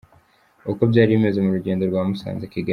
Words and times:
Uko 0.71 0.81
byari 0.91 1.09
bimeze 1.15 1.39
mu 1.45 1.51
rugendo 1.55 1.83
rwa 1.89 2.01
Musanze-Kigali. 2.07 2.69